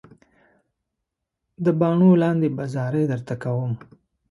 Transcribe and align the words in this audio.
د 1.63 1.65
باڼو 1.79 2.11
لاندې 2.21 2.49
به 2.55 2.63
زارۍ 2.73 3.03
درته 3.11 3.33
کوم. 3.43 3.73